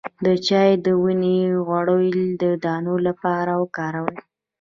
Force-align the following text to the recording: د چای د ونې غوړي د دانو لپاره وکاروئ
د 0.25 0.27
چای 0.47 0.71
د 0.85 0.87
ونې 1.03 1.39
غوړي 1.65 2.13
د 2.41 2.43
دانو 2.63 2.95
لپاره 3.07 3.51
وکاروئ 3.61 4.17